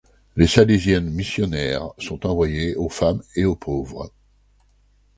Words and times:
Les 0.35 0.47
Salésiennes 0.47 1.11
missionnaires 1.11 1.91
sont 1.99 2.25
envoyées 2.25 2.73
aux 2.75 2.89
femmes 2.89 3.21
et 3.35 3.45
aux 3.45 3.55
pauvres. 3.55 4.11